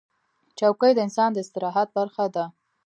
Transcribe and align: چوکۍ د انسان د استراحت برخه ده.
چوکۍ 0.59 0.91
د 0.95 0.99
انسان 1.05 1.29
د 1.33 1.37
استراحت 1.43 1.87
برخه 1.97 2.25
ده. 2.35 2.45